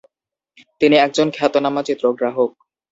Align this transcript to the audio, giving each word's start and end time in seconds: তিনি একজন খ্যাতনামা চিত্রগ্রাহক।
তিনি 0.81 0.95
একজন 0.97 1.27
খ্যাতনামা 1.35 1.81
চিত্রগ্রাহক। 1.87 2.51